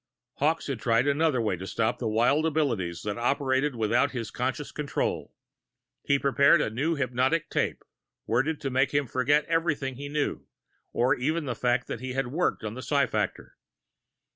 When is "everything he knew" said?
9.45-10.47